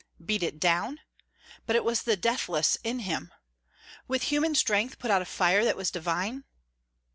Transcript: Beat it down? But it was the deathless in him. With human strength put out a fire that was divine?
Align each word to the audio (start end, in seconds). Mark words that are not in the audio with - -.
Beat 0.25 0.41
it 0.41 0.59
down? 0.59 0.99
But 1.67 1.75
it 1.75 1.83
was 1.83 2.01
the 2.01 2.17
deathless 2.17 2.75
in 2.83 3.01
him. 3.01 3.31
With 4.07 4.23
human 4.23 4.55
strength 4.55 4.97
put 4.97 5.11
out 5.11 5.21
a 5.21 5.25
fire 5.25 5.63
that 5.63 5.77
was 5.77 5.91
divine? 5.91 6.43